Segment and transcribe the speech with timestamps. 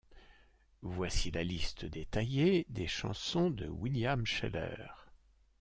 [0.81, 4.87] Voici la liste détaillée des chansons de William Sheller.